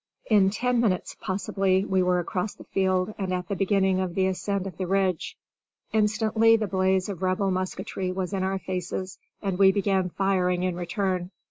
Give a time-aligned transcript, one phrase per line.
[0.31, 4.25] In ten minutes, possibly, we were across the field and at the beginning of the
[4.25, 5.37] ascent of the Ridge.
[5.93, 10.75] Instantly the blaze of Rebel musketry was in our faces, and we began firing in
[10.75, 11.29] return.